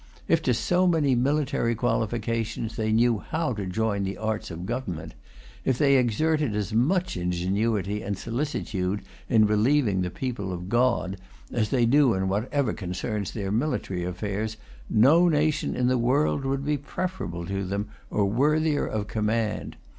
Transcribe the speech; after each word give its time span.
If 0.27 0.41
to 0.41 0.53
so 0.55 0.87
many 0.87 1.13
military 1.13 1.75
qualifications 1.75 2.75
they 2.75 2.91
knew 2.91 3.19
how 3.19 3.53
to 3.53 3.67
join 3.67 4.01
the 4.03 4.17
arts 4.17 4.49
of 4.49 4.65
government, 4.65 5.13
if 5.63 5.77
they 5.77 5.95
exerted 5.95 6.55
as 6.55 6.73
much 6.73 7.15
ingenuity 7.15 8.01
and 8.01 8.17
solicitude 8.17 9.03
in 9.29 9.45
relieving 9.45 10.01
the 10.01 10.09
people 10.09 10.51
of 10.51 10.69
God, 10.69 11.17
as 11.51 11.69
they 11.69 11.85
do 11.85 12.15
in 12.15 12.27
whatever 12.27 12.73
concerns 12.73 13.29
their 13.29 13.51
military 13.51 14.03
affairs, 14.03 14.57
no 14.89 15.27
nation 15.29 15.75
in 15.75 15.85
the 15.85 15.99
world 15.99 16.45
would 16.45 16.65
be 16.65 16.77
preferable 16.77 17.45
to 17.45 17.63
them, 17.63 17.89
or 18.09 18.25
worthier 18.25 18.87
of 18.87 19.05
command. 19.05 19.77